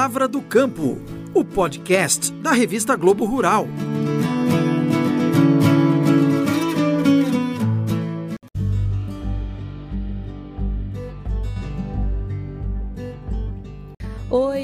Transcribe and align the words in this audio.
Palavra 0.00 0.26
do 0.26 0.40
Campo, 0.40 0.96
o 1.34 1.44
podcast 1.44 2.32
da 2.32 2.52
revista 2.52 2.96
Globo 2.96 3.26
Rural. 3.26 3.68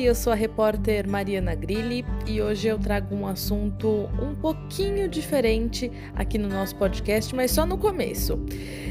Eu 0.07 0.15
sou 0.15 0.33
a 0.33 0.37
repórter 0.37 1.09
Mariana 1.09 1.53
Grilli 1.55 2.05
e 2.27 2.41
hoje 2.41 2.69
eu 2.69 2.79
trago 2.79 3.13
um 3.13 3.27
assunto 3.27 4.09
um 4.23 4.37
pouquinho 4.37 5.09
diferente 5.09 5.91
aqui 6.15 6.39
no 6.39 6.49
nosso 6.49 6.77
podcast, 6.77 7.35
mas 7.35 7.51
só 7.51 7.67
no 7.67 7.77
começo. 7.77 8.39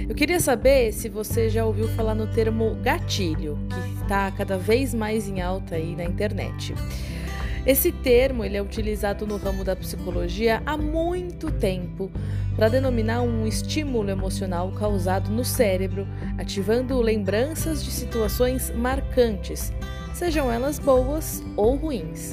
Eu 0.09 0.13
queria 0.13 0.41
saber 0.41 0.91
se 0.91 1.07
você 1.07 1.49
já 1.49 1.65
ouviu 1.65 1.87
falar 1.89 2.15
no 2.15 2.27
termo 2.27 2.75
gatilho, 2.83 3.57
que 3.69 4.01
está 4.01 4.29
cada 4.31 4.57
vez 4.57 4.93
mais 4.93 5.25
em 5.29 5.41
alta 5.41 5.75
aí 5.75 5.95
na 5.95 6.03
internet. 6.03 6.75
Esse 7.65 7.93
termo 7.93 8.43
ele 8.43 8.57
é 8.57 8.61
utilizado 8.61 9.25
no 9.25 9.37
ramo 9.37 9.63
da 9.63 9.75
psicologia 9.75 10.61
há 10.65 10.75
muito 10.75 11.49
tempo 11.49 12.11
para 12.57 12.67
denominar 12.67 13.21
um 13.21 13.47
estímulo 13.47 14.09
emocional 14.09 14.69
causado 14.73 15.31
no 15.31 15.45
cérebro, 15.45 16.05
ativando 16.37 16.99
lembranças 16.99 17.83
de 17.83 17.89
situações 17.89 18.69
marcantes 18.71 19.71
sejam 20.15 20.51
elas 20.51 20.79
boas 20.79 21.43
ou 21.55 21.75
ruins. 21.75 22.31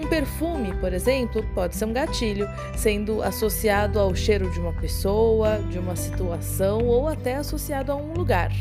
Um 0.00 0.06
perfume, 0.06 0.72
por 0.74 0.92
exemplo, 0.92 1.44
pode 1.54 1.74
ser 1.74 1.84
um 1.84 1.92
gatilho, 1.92 2.48
sendo 2.76 3.20
associado 3.20 3.98
ao 3.98 4.14
cheiro 4.14 4.48
de 4.52 4.60
uma 4.60 4.72
pessoa, 4.72 5.58
de 5.68 5.78
uma 5.78 5.96
situação 5.96 6.86
ou 6.86 7.08
até 7.08 7.34
associado 7.34 7.90
a 7.90 7.96
um 7.96 8.12
lugar. 8.12 8.52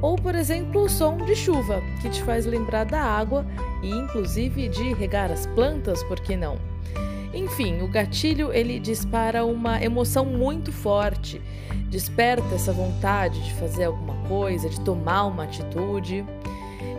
Ou, 0.00 0.16
por 0.16 0.34
exemplo, 0.34 0.82
o 0.82 0.88
som 0.88 1.18
de 1.18 1.36
chuva, 1.36 1.82
que 2.00 2.08
te 2.08 2.22
faz 2.22 2.46
lembrar 2.46 2.84
da 2.84 3.00
água 3.00 3.46
e 3.82 3.90
inclusive 3.90 4.68
de 4.68 4.94
regar 4.94 5.30
as 5.30 5.46
plantas, 5.48 6.02
por 6.04 6.18
que 6.18 6.34
não? 6.34 6.58
Enfim, 7.34 7.82
o 7.82 7.88
gatilho 7.88 8.52
ele 8.52 8.78
dispara 8.78 9.44
uma 9.44 9.82
emoção 9.82 10.24
muito 10.24 10.72
forte, 10.72 11.42
desperta 11.90 12.54
essa 12.54 12.72
vontade 12.72 13.42
de 13.42 13.52
fazer 13.54 13.84
alguma 13.84 14.14
coisa, 14.28 14.68
de 14.68 14.80
tomar 14.80 15.26
uma 15.26 15.44
atitude. 15.44 16.24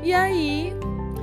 E 0.06 0.14
aí 0.14 0.72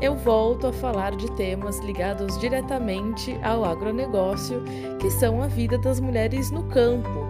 eu 0.00 0.16
volto 0.16 0.66
a 0.66 0.72
falar 0.72 1.14
de 1.14 1.30
temas 1.36 1.78
ligados 1.78 2.36
diretamente 2.40 3.38
ao 3.40 3.64
agronegócio, 3.64 4.60
que 4.98 5.08
são 5.08 5.40
a 5.40 5.46
vida 5.46 5.78
das 5.78 6.00
mulheres 6.00 6.50
no 6.50 6.64
campo. 6.64 7.24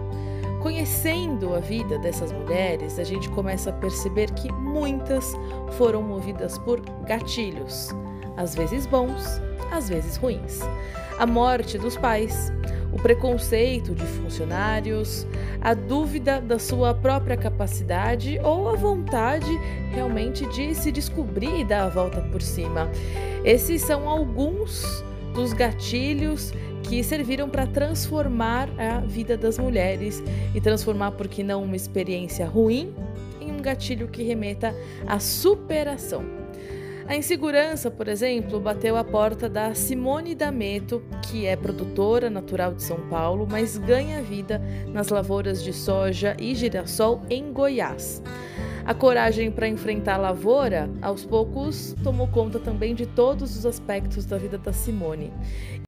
Conhecendo 0.63 1.53
a 1.53 1.59
vida 1.59 1.99
dessas 1.99 2.31
mulheres, 2.31 2.97
a 2.97 3.03
gente 3.03 3.29
começa 3.29 3.69
a 3.69 3.73
perceber 3.73 4.31
que 4.31 4.51
muitas 4.51 5.35
foram 5.77 6.01
movidas 6.01 6.57
por 6.57 6.79
gatilhos, 7.05 7.91
às 8.35 8.55
vezes 8.55 8.87
bons, 8.87 9.23
às 9.71 9.87
vezes 9.87 10.17
ruins. 10.17 10.59
A 11.19 11.27
morte 11.27 11.77
dos 11.77 11.95
pais, 11.95 12.51
o 12.93 13.01
preconceito 13.01 13.95
de 13.95 14.05
funcionários, 14.05 15.25
a 15.59 15.73
dúvida 15.73 16.39
da 16.39 16.59
sua 16.59 16.93
própria 16.93 17.35
capacidade 17.35 18.39
ou 18.43 18.69
a 18.69 18.75
vontade 18.75 19.51
realmente 19.91 20.45
de 20.47 20.75
se 20.75 20.91
descobrir 20.91 21.59
e 21.59 21.65
dar 21.65 21.85
a 21.85 21.89
volta 21.89 22.21
por 22.21 22.41
cima. 22.41 22.89
Esses 23.43 23.81
são 23.81 24.07
alguns 24.07 25.03
dos 25.33 25.51
gatilhos 25.53 26.53
que 26.83 27.03
serviram 27.03 27.49
para 27.49 27.65
transformar 27.65 28.69
a 28.77 28.99
vida 28.99 29.35
das 29.35 29.57
mulheres 29.57 30.21
e 30.53 30.61
transformar, 30.61 31.11
por 31.11 31.27
que 31.27 31.41
não, 31.41 31.63
uma 31.63 31.75
experiência 31.75 32.45
ruim 32.45 32.93
em 33.41 33.51
um 33.51 33.57
gatilho 33.57 34.07
que 34.07 34.21
remeta 34.21 34.75
à 35.07 35.19
superação. 35.19 36.42
A 37.05 37.17
insegurança, 37.17 37.91
por 37.91 38.07
exemplo, 38.07 38.59
bateu 38.61 38.95
a 38.95 39.03
porta 39.03 39.49
da 39.49 39.73
Simone 39.73 40.33
D'Ameto, 40.33 41.03
que 41.23 41.45
é 41.45 41.55
produtora 41.55 42.29
natural 42.29 42.73
de 42.73 42.81
São 42.81 42.97
Paulo, 43.09 43.45
mas 43.49 43.77
ganha 43.77 44.21
vida 44.21 44.61
nas 44.87 45.09
lavouras 45.09 45.61
de 45.61 45.73
soja 45.73 46.35
e 46.39 46.55
girassol 46.55 47.21
em 47.29 47.51
Goiás. 47.51 48.23
A 48.85 48.93
coragem 48.93 49.51
para 49.51 49.67
enfrentar 49.67 50.15
a 50.15 50.17
lavoura, 50.17 50.89
aos 51.01 51.25
poucos, 51.25 51.93
tomou 52.03 52.27
conta 52.27 52.59
também 52.59 52.95
de 52.95 53.05
todos 53.05 53.55
os 53.57 53.65
aspectos 53.65 54.25
da 54.25 54.37
vida 54.37 54.57
da 54.57 54.73
Simone. 54.73 55.31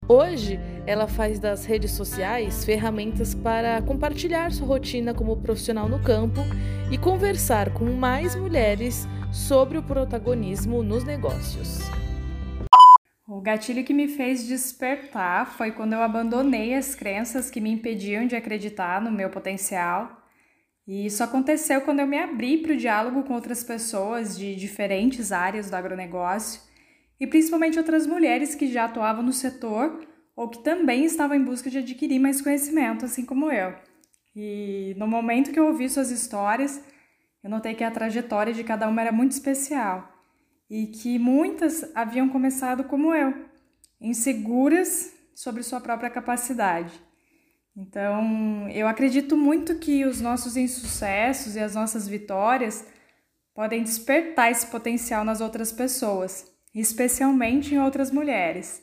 Hoje, 0.07 0.59
ela 0.85 1.07
faz 1.07 1.39
das 1.39 1.65
redes 1.65 1.91
sociais 1.91 2.63
ferramentas 2.63 3.33
para 3.33 3.81
compartilhar 3.81 4.51
sua 4.51 4.67
rotina 4.67 5.13
como 5.13 5.35
profissional 5.37 5.89
no 5.89 5.99
campo 5.99 6.41
e 6.91 6.97
conversar 6.97 7.73
com 7.73 7.85
mais 7.85 8.35
mulheres 8.35 9.07
sobre 9.35 9.77
o 9.77 9.83
protagonismo 9.83 10.81
nos 10.81 11.03
negócios. 11.03 11.79
O 13.27 13.41
gatilho 13.41 13.83
que 13.83 13.93
me 13.93 14.07
fez 14.07 14.47
despertar 14.47 15.57
foi 15.57 15.71
quando 15.71 15.91
eu 15.91 16.01
abandonei 16.01 16.73
as 16.73 16.95
crenças 16.95 17.51
que 17.51 17.59
me 17.59 17.69
impediam 17.69 18.25
de 18.25 18.35
acreditar 18.35 19.01
no 19.01 19.11
meu 19.11 19.29
potencial. 19.29 20.25
E 20.87 21.05
isso 21.05 21.21
aconteceu 21.21 21.81
quando 21.81 21.99
eu 21.99 22.07
me 22.07 22.17
abri 22.17 22.59
para 22.59 22.71
o 22.71 22.77
diálogo 22.77 23.23
com 23.23 23.33
outras 23.33 23.61
pessoas 23.61 24.37
de 24.37 24.55
diferentes 24.55 25.33
áreas 25.33 25.69
do 25.69 25.75
agronegócio 25.75 26.61
e 27.19 27.27
principalmente 27.27 27.77
outras 27.77 28.07
mulheres 28.07 28.55
que 28.55 28.71
já 28.71 28.85
atuavam 28.85 29.21
no 29.21 29.33
setor 29.33 30.07
ou 30.33 30.47
que 30.47 30.63
também 30.63 31.03
estavam 31.03 31.35
em 31.35 31.43
busca 31.43 31.69
de 31.69 31.79
adquirir 31.79 32.19
mais 32.19 32.41
conhecimento, 32.41 33.03
assim 33.03 33.25
como 33.25 33.51
eu. 33.51 33.75
E 34.33 34.95
no 34.97 35.07
momento 35.07 35.51
que 35.51 35.59
eu 35.59 35.67
ouvi 35.67 35.89
suas 35.89 36.09
histórias, 36.09 36.81
eu 37.45 37.51
notei 37.51 37.75
que 37.75 37.83
a 37.83 37.91
trajetória 37.91 38.51
de 38.51 38.63
cada 38.63 38.87
uma 38.87 38.99
era 38.99 39.11
muito 39.11 39.33
especial 39.33 40.11
e 40.67 40.87
que 40.87 41.19
muitas 41.19 41.95
haviam 41.95 42.27
começado 42.27 42.85
como 42.85 43.13
eu, 43.13 43.45
inseguras 44.01 45.13
sobre 45.35 45.61
sua 45.61 45.79
própria 45.79 46.09
capacidade. 46.09 46.91
Então, 47.77 48.67
eu 48.69 48.87
acredito 48.87 49.37
muito 49.37 49.77
que 49.77 50.05
os 50.05 50.19
nossos 50.19 50.57
insucessos 50.57 51.55
e 51.55 51.59
as 51.59 51.75
nossas 51.75 52.07
vitórias 52.07 52.83
podem 53.53 53.83
despertar 53.83 54.49
esse 54.49 54.65
potencial 54.65 55.23
nas 55.23 55.39
outras 55.39 55.71
pessoas, 55.71 56.51
especialmente 56.73 57.75
em 57.75 57.79
outras 57.79 58.09
mulheres. 58.09 58.81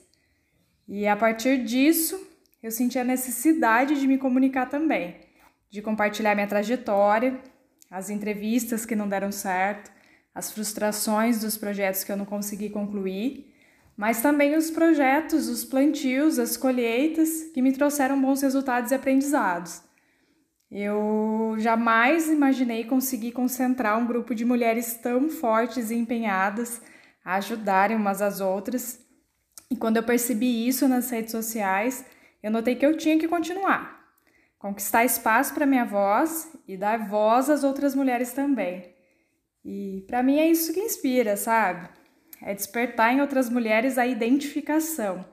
E 0.86 1.04
a 1.08 1.16
partir 1.16 1.64
disso, 1.64 2.16
eu 2.62 2.70
senti 2.70 2.96
a 2.96 3.02
necessidade 3.02 3.98
de 3.98 4.06
me 4.06 4.18
comunicar 4.18 4.66
também, 4.66 5.16
de 5.68 5.82
compartilhar 5.82 6.36
minha 6.36 6.46
trajetória 6.46 7.40
as 7.92 8.08
entrevistas 8.08 8.86
que 8.86 8.96
não 8.96 9.06
deram 9.06 9.30
certo, 9.30 9.92
as 10.34 10.50
frustrações 10.50 11.40
dos 11.40 11.58
projetos 11.58 12.02
que 12.02 12.10
eu 12.10 12.16
não 12.16 12.24
consegui 12.24 12.70
concluir, 12.70 13.54
mas 13.94 14.22
também 14.22 14.56
os 14.56 14.70
projetos, 14.70 15.46
os 15.46 15.62
plantios, 15.62 16.38
as 16.38 16.56
colheitas 16.56 17.50
que 17.52 17.60
me 17.60 17.70
trouxeram 17.70 18.18
bons 18.18 18.40
resultados 18.40 18.90
e 18.90 18.94
aprendizados. 18.94 19.82
Eu 20.70 21.54
jamais 21.58 22.30
imaginei 22.30 22.84
conseguir 22.84 23.32
concentrar 23.32 23.98
um 23.98 24.06
grupo 24.06 24.34
de 24.34 24.46
mulheres 24.46 24.94
tão 24.94 25.28
fortes 25.28 25.90
e 25.90 25.94
empenhadas 25.94 26.80
a 27.22 27.34
ajudarem 27.34 27.94
umas 27.94 28.22
às 28.22 28.40
outras. 28.40 29.04
E 29.70 29.76
quando 29.76 29.98
eu 29.98 30.02
percebi 30.02 30.66
isso 30.66 30.88
nas 30.88 31.10
redes 31.10 31.30
sociais, 31.30 32.02
eu 32.42 32.50
notei 32.50 32.74
que 32.74 32.86
eu 32.86 32.96
tinha 32.96 33.18
que 33.18 33.28
continuar 33.28 34.01
conquistar 34.62 35.04
espaço 35.04 35.52
para 35.52 35.66
minha 35.66 35.84
voz 35.84 36.56
e 36.68 36.76
dar 36.76 37.08
voz 37.08 37.50
às 37.50 37.64
outras 37.64 37.96
mulheres 37.96 38.32
também. 38.32 38.94
E 39.64 40.04
para 40.06 40.22
mim 40.22 40.38
é 40.38 40.48
isso 40.48 40.72
que 40.72 40.78
inspira, 40.78 41.36
sabe? 41.36 41.88
É 42.40 42.54
despertar 42.54 43.12
em 43.12 43.20
outras 43.20 43.50
mulheres 43.50 43.98
a 43.98 44.06
identificação. 44.06 45.24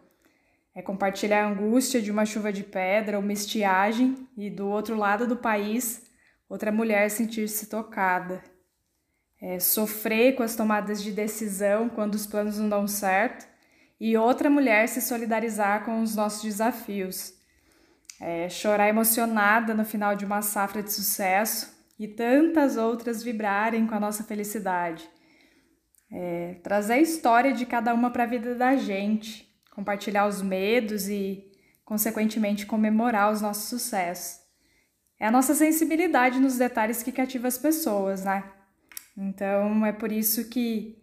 É 0.73 0.81
compartilhar 0.81 1.43
a 1.43 1.47
angústia 1.47 2.01
de 2.01 2.09
uma 2.09 2.25
chuva 2.25 2.51
de 2.51 2.63
pedra, 2.63 3.19
uma 3.19 3.31
estiagem 3.31 4.27
e 4.35 4.49
do 4.49 4.67
outro 4.67 4.97
lado 4.97 5.27
do 5.27 5.37
país 5.37 6.09
outra 6.49 6.71
mulher 6.71 7.07
sentir-se 7.11 7.67
tocada. 7.67 8.43
É 9.39 9.59
sofrer 9.59 10.35
com 10.35 10.41
as 10.41 10.55
tomadas 10.55 11.03
de 11.03 11.11
decisão 11.11 11.87
quando 11.87 12.15
os 12.15 12.25
planos 12.25 12.57
não 12.57 12.67
dão 12.67 12.87
certo 12.87 13.47
e 13.99 14.17
outra 14.17 14.49
mulher 14.49 14.87
se 14.87 15.01
solidarizar 15.01 15.85
com 15.85 16.01
os 16.01 16.15
nossos 16.15 16.41
desafios 16.41 17.38
é, 18.19 18.49
chorar 18.49 18.89
emocionada 18.89 19.73
no 19.73 19.85
final 19.85 20.15
de 20.15 20.25
uma 20.25 20.41
safra 20.41 20.83
de 20.83 20.91
sucesso 20.91 21.73
e 21.97 22.07
tantas 22.07 22.77
outras 22.77 23.23
vibrarem 23.23 23.87
com 23.87 23.95
a 23.95 23.99
nossa 23.99 24.23
felicidade. 24.23 25.09
É, 26.11 26.55
trazer 26.63 26.93
a 26.93 26.99
história 26.99 27.53
de 27.53 27.65
cada 27.65 27.93
uma 27.93 28.09
para 28.09 28.23
a 28.23 28.27
vida 28.27 28.55
da 28.55 28.75
gente, 28.75 29.47
compartilhar 29.71 30.27
os 30.27 30.41
medos 30.41 31.07
e, 31.07 31.45
consequentemente, 31.85 32.65
comemorar 32.65 33.31
os 33.31 33.41
nossos 33.41 33.69
sucessos. 33.69 34.39
É 35.19 35.27
a 35.27 35.31
nossa 35.31 35.53
sensibilidade 35.53 36.39
nos 36.39 36.57
detalhes 36.57 37.03
que 37.03 37.11
cativa 37.11 37.47
as 37.47 37.57
pessoas, 37.57 38.23
né? 38.23 38.43
Então 39.17 39.85
é 39.85 39.91
por 39.91 40.11
isso 40.11 40.49
que 40.49 40.97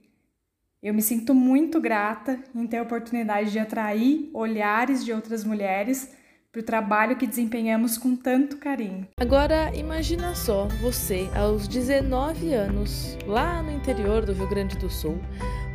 eu 0.83 0.95
me 0.95 1.03
sinto 1.03 1.35
muito 1.35 1.81
grata 1.81 2.43
em 2.55 2.67
ter 2.67 2.79
a 2.79 2.83
oportunidade 2.83 3.53
de 3.53 3.59
atrair 3.59 4.31
olhares 4.33 5.05
de 5.05 5.12
outras 5.12 5.45
mulheres 5.45 6.16
para 6.56 6.61
o 6.61 6.64
trabalho 6.64 7.17
que 7.17 7.26
desempenhamos 7.26 7.99
com 7.99 8.17
tanto 8.17 8.56
carinho. 8.56 9.06
Agora 9.20 9.70
imagina 9.75 10.35
só 10.35 10.67
você 10.81 11.29
aos 11.35 11.69
19 11.69 12.55
anos, 12.55 13.17
lá 13.26 13.62
no 13.62 13.70
interior 13.70 14.25
do 14.25 14.32
Rio 14.32 14.49
Grande 14.49 14.79
do 14.79 14.88
Sul, 14.88 15.20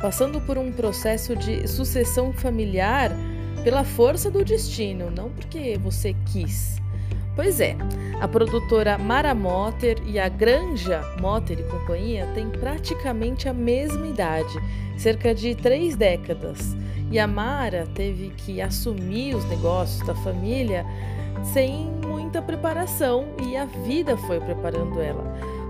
passando 0.00 0.40
por 0.40 0.58
um 0.58 0.72
processo 0.72 1.36
de 1.36 1.68
sucessão 1.68 2.32
familiar 2.32 3.12
pela 3.62 3.84
força 3.84 4.28
do 4.28 4.44
destino, 4.44 5.08
não 5.08 5.30
porque 5.30 5.78
você 5.78 6.16
quis. 6.32 6.82
Pois 7.34 7.60
é, 7.60 7.76
a 8.20 8.28
produtora 8.28 8.98
Mara 8.98 9.34
Motter 9.34 9.96
e 10.04 10.18
a 10.18 10.28
Granja 10.28 11.00
Motter 11.18 11.60
e 11.60 11.62
Companhia 11.62 12.26
têm 12.34 12.50
praticamente 12.50 13.48
a 13.48 13.54
mesma 13.54 14.06
idade, 14.06 14.52
cerca 14.98 15.34
de 15.34 15.54
três 15.54 15.96
décadas. 15.96 16.76
E 17.10 17.18
a 17.18 17.26
Mara 17.26 17.88
teve 17.94 18.30
que 18.36 18.60
assumir 18.60 19.34
os 19.34 19.44
negócios 19.46 20.06
da 20.06 20.14
família 20.16 20.84
sem 21.52 21.90
muita 22.06 22.42
preparação 22.42 23.28
e 23.42 23.56
a 23.56 23.64
vida 23.64 24.16
foi 24.16 24.38
preparando 24.38 25.00
ela. 25.00 25.24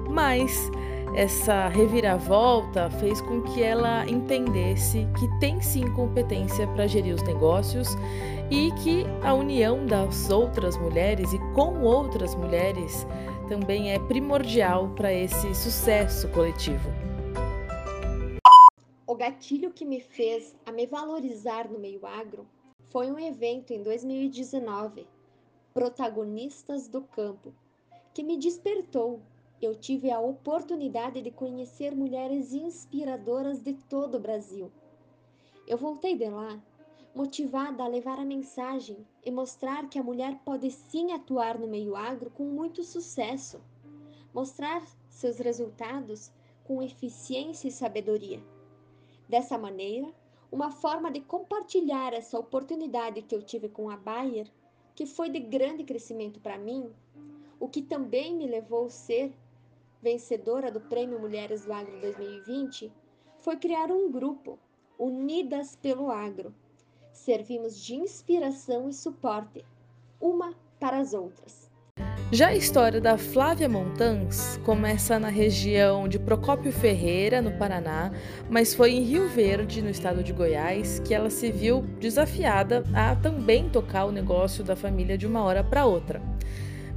Mas 0.09 0.69
essa 1.15 1.69
reviravolta 1.69 2.89
fez 2.89 3.21
com 3.21 3.43
que 3.43 3.63
ela 3.63 4.09
entendesse 4.09 5.07
que 5.19 5.29
tem 5.39 5.61
sim 5.61 5.93
competência 5.93 6.67
para 6.69 6.87
gerir 6.87 7.15
os 7.15 7.23
negócios 7.23 7.89
e 8.51 8.71
que 8.83 9.05
a 9.23 9.35
união 9.35 9.85
das 9.85 10.31
outras 10.31 10.77
mulheres 10.79 11.31
e 11.35 11.39
com 11.55 11.83
outras 11.83 12.35
mulheres 12.35 13.07
também 13.47 13.93
é 13.93 13.99
primordial 13.99 14.89
para 14.95 15.13
esse 15.13 15.55
sucesso 15.55 16.29
coletivo. 16.29 16.89
O 19.07 19.15
gatilho 19.15 19.71
que 19.71 19.85
me 19.85 20.01
fez 20.01 20.57
a 20.65 20.73
me 20.73 20.87
valorizar 20.87 21.69
no 21.69 21.79
meio 21.79 22.07
agro 22.07 22.47
foi 22.89 23.13
um 23.13 23.19
evento 23.19 23.73
em 23.73 23.83
2019, 23.83 25.07
Protagonistas 25.75 26.89
do 26.89 27.03
Campo, 27.03 27.53
que 28.15 28.23
me 28.23 28.39
despertou 28.39 29.21
eu 29.67 29.75
tive 29.75 30.11
a 30.11 30.21
oportunidade 30.21 31.23
de 31.23 31.31
conhecer 31.31 31.95
mulheres 31.95 32.53
inspiradoras 32.53 33.61
de 33.61 33.75
todo 33.75 34.17
o 34.17 34.21
Brasil. 34.21 34.71
Eu 35.67 35.79
voltei 35.79 36.17
de 36.17 36.29
lá 36.29 36.61
motivada 37.15 37.85
a 37.85 37.89
levar 37.89 38.19
a 38.19 38.25
mensagem 38.25 39.07
e 39.25 39.31
mostrar 39.31 39.89
que 39.89 39.99
a 39.99 40.03
mulher 40.03 40.41
pode 40.45 40.71
sim 40.71 41.13
atuar 41.13 41.59
no 41.59 41.69
meio 41.69 41.95
agro 41.95 42.31
com 42.31 42.45
muito 42.45 42.83
sucesso, 42.83 43.61
mostrar 44.33 44.83
seus 45.09 45.39
resultados 45.39 46.33
com 46.65 46.83
eficiência 46.83 47.69
e 47.69 47.73
sabedoria. 47.73 48.43
Dessa 49.29 49.59
maneira, 49.59 50.13
uma 50.51 50.71
forma 50.71 51.11
de 51.11 51.21
compartilhar 51.21 52.13
essa 52.13 52.39
oportunidade 52.39 53.23
que 53.23 53.35
eu 53.35 53.43
tive 53.43 53.69
com 53.69 53.91
a 53.91 53.97
Bayer, 53.97 54.51
que 54.95 55.07
foi 55.07 55.29
de 55.29 55.39
grande 55.39 55.85
crescimento 55.85 56.41
para 56.41 56.59
mim, 56.59 56.91
o 57.61 57.69
que 57.69 57.81
também 57.81 58.35
me 58.35 58.47
levou 58.47 58.87
a 58.87 58.91
ser 58.91 59.33
vencedora 60.03 60.71
do 60.71 60.81
Prêmio 60.81 61.21
Mulheres 61.21 61.65
do 61.65 61.73
Agro 61.73 62.01
2020, 62.01 62.93
foi 63.39 63.57
criar 63.57 63.91
um 63.91 64.11
grupo, 64.11 64.59
Unidas 64.99 65.77
pelo 65.77 66.11
Agro. 66.11 66.53
Servimos 67.13 67.79
de 67.81 67.95
inspiração 67.95 68.89
e 68.89 68.93
suporte, 68.93 69.65
uma 70.21 70.55
para 70.81 70.99
as 70.99 71.15
outras. 71.15 71.71
Já 72.33 72.49
a 72.49 72.57
história 72.57 73.01
da 73.01 73.19
Flávia 73.19 73.69
Montans 73.69 74.59
começa 74.65 75.19
na 75.19 75.29
região 75.29 76.09
de 76.09 76.19
Procópio 76.19 76.73
Ferreira, 76.73 77.43
no 77.43 77.53
Paraná, 77.59 78.11
mas 78.49 78.75
foi 78.75 78.93
em 78.93 79.03
Rio 79.03 79.29
Verde, 79.29 79.83
no 79.83 79.91
estado 79.91 80.25
de 80.25 80.33
Goiás, 80.33 80.99
que 81.01 81.13
ela 81.13 81.29
se 81.29 81.53
viu 81.53 81.83
desafiada 82.01 82.83
a 82.95 83.15
também 83.15 83.69
tocar 83.69 84.07
o 84.07 84.13
negócio 84.13 84.65
da 84.65 84.75
família 84.75 85.19
de 85.19 85.27
uma 85.27 85.43
hora 85.43 85.63
para 85.63 85.85
outra 85.85 86.23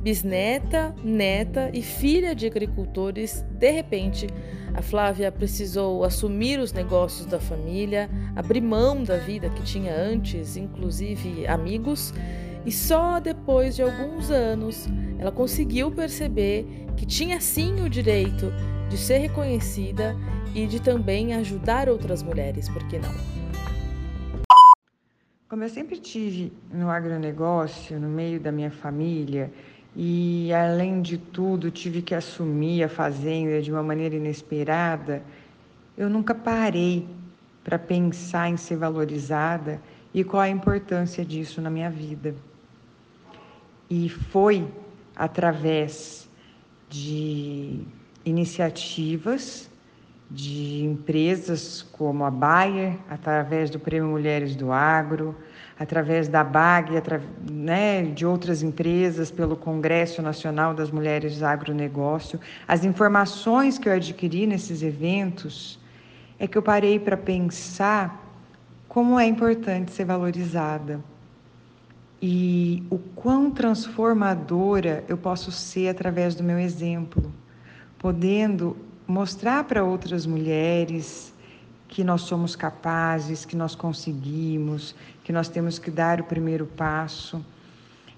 bisneta, 0.05 0.93
neta 1.03 1.71
e 1.73 1.81
filha 1.81 2.35
de 2.35 2.45
agricultores, 2.45 3.43
de 3.49 3.71
repente, 3.71 4.27
a 4.71 4.79
Flávia 4.79 5.31
precisou 5.31 6.03
assumir 6.03 6.59
os 6.59 6.71
negócios 6.71 7.25
da 7.25 7.39
família, 7.39 8.07
abrir 8.35 8.61
mão 8.61 9.03
da 9.03 9.17
vida 9.17 9.49
que 9.49 9.63
tinha 9.63 9.95
antes, 9.95 10.57
inclusive 10.57 11.47
amigos, 11.47 12.13
e 12.63 12.71
só 12.71 13.19
depois 13.19 13.75
de 13.75 13.81
alguns 13.81 14.29
anos 14.29 14.85
ela 15.17 15.31
conseguiu 15.31 15.89
perceber 15.89 16.67
que 16.95 17.05
tinha 17.07 17.41
sim 17.41 17.81
o 17.83 17.89
direito 17.89 18.53
de 18.87 18.99
ser 18.99 19.17
reconhecida 19.17 20.15
e 20.53 20.67
de 20.67 20.79
também 20.79 21.33
ajudar 21.33 21.89
outras 21.89 22.21
mulheres, 22.21 22.69
por 22.69 22.87
que 22.87 22.99
não? 22.99 23.11
Como 25.49 25.63
eu 25.63 25.69
sempre 25.69 25.97
tive 25.97 26.51
no 26.71 26.89
agronegócio, 26.89 27.99
no 27.99 28.09
meio 28.09 28.39
da 28.39 28.51
minha 28.51 28.71
família, 28.71 29.51
e 29.95 30.51
além 30.53 31.01
de 31.01 31.17
tudo 31.17 31.71
tive 31.71 32.01
que 32.01 32.13
assumir 32.13 32.83
a 32.83 32.89
fazenda 32.89 33.61
de 33.61 33.71
uma 33.71 33.81
maneira 33.81 34.15
inesperada, 34.15 35.23
eu 35.97 36.09
nunca 36.09 36.35
parei 36.35 37.07
para 37.63 37.79
pensar 37.79 38.49
em 38.49 38.57
ser 38.57 38.75
valorizada 38.75 39.81
e 40.13 40.23
qual 40.23 40.41
a 40.41 40.49
importância 40.49 41.23
disso 41.23 41.61
na 41.61 41.69
minha 41.69 41.89
vida. 41.89 42.35
E 43.89 44.09
foi 44.09 44.67
através 45.15 46.27
de 46.89 47.79
iniciativas 48.25 49.69
de 50.29 50.83
empresas 50.83 51.81
como 51.91 52.23
a 52.23 52.31
Bayer, 52.31 52.97
através 53.09 53.69
do 53.69 53.79
Prêmio 53.79 54.09
Mulheres 54.09 54.55
do 54.55 54.71
Agro, 54.71 55.35
através 55.79 56.27
da 56.27 56.43
BAG, 56.43 56.91
né, 57.51 58.03
de 58.03 58.25
outras 58.25 58.63
empresas, 58.63 59.29
pelo 59.29 59.55
Congresso 59.55 60.21
Nacional 60.21 60.73
das 60.73 60.89
Mulheres 60.89 61.37
do 61.37 61.45
Agronegócio, 61.45 62.39
as 62.67 62.83
informações 62.83 63.77
que 63.77 63.87
eu 63.87 63.93
adquiri 63.93 64.47
nesses 64.47 64.81
eventos, 64.81 65.79
é 66.39 66.47
que 66.47 66.57
eu 66.57 66.61
parei 66.61 66.99
para 66.99 67.17
pensar 67.17 68.23
como 68.87 69.19
é 69.19 69.25
importante 69.25 69.91
ser 69.91 70.05
valorizada 70.05 70.99
e 72.21 72.83
o 72.89 72.97
quão 72.97 73.51
transformadora 73.51 75.03
eu 75.07 75.17
posso 75.17 75.51
ser 75.51 75.89
através 75.89 76.33
do 76.33 76.43
meu 76.43 76.57
exemplo, 76.57 77.31
podendo 77.99 78.77
mostrar 79.07 79.63
para 79.63 79.83
outras 79.83 80.25
mulheres 80.25 81.33
que 81.87 82.03
nós 82.03 82.21
somos 82.21 82.55
capazes, 82.55 83.45
que 83.45 83.55
nós 83.55 83.75
conseguimos, 83.75 84.95
que 85.23 85.31
nós 85.31 85.47
temos 85.47 85.79
que 85.79 85.91
dar 85.91 86.19
o 86.19 86.23
primeiro 86.23 86.65
passo. 86.65 87.43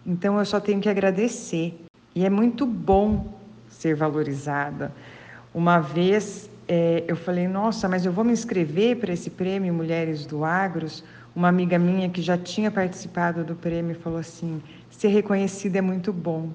Então 0.05 0.39
eu 0.39 0.45
só 0.45 0.59
tenho 0.59 0.79
que 0.79 0.89
agradecer. 0.89 1.75
E 2.15 2.25
é 2.25 2.29
muito 2.29 2.65
bom 2.65 3.33
ser 3.69 3.95
valorizada. 3.95 4.91
Uma 5.53 5.79
vez 5.79 6.49
é, 6.67 7.03
eu 7.07 7.15
falei, 7.15 7.47
nossa, 7.47 7.87
mas 7.87 8.05
eu 8.05 8.11
vou 8.11 8.25
me 8.25 8.33
inscrever 8.33 8.97
para 8.97 9.13
esse 9.13 9.29
prêmio 9.29 9.73
Mulheres 9.73 10.25
do 10.25 10.43
Agros. 10.43 11.03
Uma 11.35 11.47
amiga 11.47 11.77
minha 11.77 12.09
que 12.09 12.21
já 12.21 12.37
tinha 12.37 12.71
participado 12.71 13.43
do 13.43 13.55
prêmio 13.55 13.95
falou 13.95 14.19
assim: 14.19 14.61
ser 14.89 15.09
reconhecida 15.09 15.77
é 15.77 15.81
muito 15.81 16.11
bom. 16.11 16.49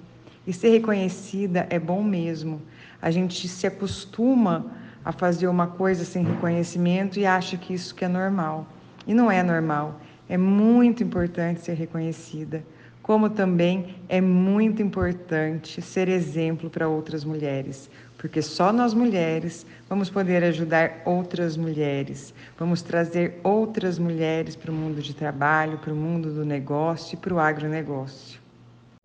E 0.46 0.52
ser 0.52 0.70
reconhecida 0.70 1.66
é 1.70 1.78
bom 1.78 2.02
mesmo. 2.02 2.60
A 3.02 3.10
gente 3.10 3.48
se 3.48 3.66
acostuma 3.66 4.66
a 5.04 5.10
fazer 5.10 5.48
uma 5.48 5.66
coisa 5.66 6.04
sem 6.04 6.24
reconhecimento 6.24 7.18
e 7.18 7.26
acha 7.26 7.56
que 7.56 7.74
isso 7.74 7.94
que 7.94 8.04
é 8.04 8.08
normal. 8.08 8.66
E 9.06 9.12
não 9.12 9.30
é 9.30 9.42
normal. 9.42 10.00
É 10.28 10.36
muito 10.38 11.02
importante 11.02 11.60
ser 11.60 11.74
reconhecida, 11.74 12.64
como 13.02 13.28
também 13.28 13.96
é 14.08 14.20
muito 14.20 14.80
importante 14.80 15.82
ser 15.82 16.08
exemplo 16.08 16.70
para 16.70 16.88
outras 16.88 17.24
mulheres, 17.24 17.90
porque 18.16 18.40
só 18.40 18.72
nós 18.72 18.94
mulheres 18.94 19.66
vamos 19.88 20.08
poder 20.08 20.44
ajudar 20.44 21.02
outras 21.04 21.56
mulheres, 21.56 22.32
vamos 22.56 22.80
trazer 22.80 23.40
outras 23.42 23.98
mulheres 23.98 24.54
para 24.54 24.70
o 24.70 24.74
mundo 24.74 25.02
de 25.02 25.12
trabalho, 25.12 25.78
para 25.78 25.92
o 25.92 25.96
mundo 25.96 26.32
do 26.32 26.44
negócio 26.44 27.16
e 27.16 27.18
para 27.18 27.34
o 27.34 27.40
agronegócio. 27.40 28.41